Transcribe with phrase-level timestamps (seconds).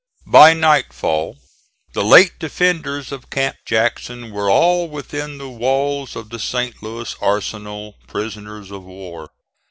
[0.25, 1.37] By nightfall
[1.93, 6.81] the late defenders of Camp Jackson were all within the walls of the St.
[6.81, 9.29] Louis arsenal, prisoners of war.